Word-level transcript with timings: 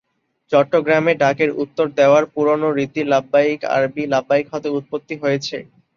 চট্টগ্রামে 0.51 1.13
ডাকের 1.21 1.49
উত্তর 1.63 1.85
দেওয়ার 1.99 2.23
পুরানো 2.33 2.67
রীতি 2.71 3.01
‘লাববাই’ 3.05 3.49
আরবি 3.75 4.03
‘লাববাইক’ 4.13 4.45
হতে 4.53 4.69
উৎপত্তি 4.77 5.15
হয়েছে। 5.23 5.57